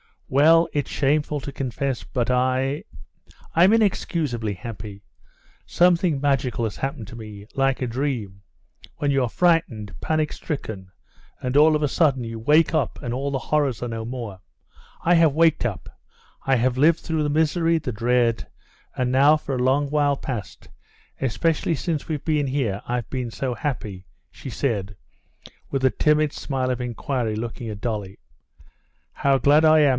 Well! 0.27 0.67
it's 0.71 0.89
shameful 0.89 1.41
to 1.41 1.51
confess, 1.51 2.05
but 2.05 2.31
I... 2.31 2.85
I'm 3.53 3.73
inexcusably 3.73 4.53
happy. 4.53 5.03
Something 5.65 6.21
magical 6.21 6.63
has 6.63 6.77
happened 6.77 7.07
to 7.09 7.17
me, 7.17 7.45
like 7.53 7.81
a 7.81 7.85
dream, 7.87 8.41
when 8.95 9.11
you're 9.11 9.27
frightened, 9.29 9.93
panic 9.99 10.31
stricken, 10.31 10.89
and 11.41 11.57
all 11.57 11.75
of 11.75 11.83
a 11.83 11.87
sudden 11.89 12.23
you 12.23 12.39
wake 12.39 12.73
up 12.73 12.97
and 13.03 13.13
all 13.13 13.29
the 13.29 13.37
horrors 13.37 13.83
are 13.83 13.89
no 13.89 14.05
more. 14.05 14.39
I 15.03 15.15
have 15.15 15.33
waked 15.33 15.65
up. 15.65 15.89
I 16.47 16.55
have 16.55 16.77
lived 16.77 17.01
through 17.01 17.23
the 17.23 17.29
misery, 17.29 17.77
the 17.77 17.91
dread, 17.91 18.47
and 18.95 19.11
now 19.11 19.35
for 19.37 19.55
a 19.55 19.63
long 19.63 19.89
while 19.89 20.15
past, 20.15 20.69
especially 21.19 21.75
since 21.75 22.07
we've 22.07 22.25
been 22.25 22.47
here, 22.47 22.81
I've 22.87 23.09
been 23.09 23.31
so 23.31 23.53
happy!..." 23.53 24.07
she 24.31 24.49
said, 24.49 24.95
with 25.69 25.83
a 25.83 25.91
timid 25.91 26.31
smile 26.31 26.71
of 26.71 26.79
inquiry 26.81 27.35
looking 27.35 27.67
at 27.69 27.81
Dolly. 27.81 28.17
"How 29.11 29.37
glad 29.37 29.65
I 29.65 29.79
am!" 29.81 29.89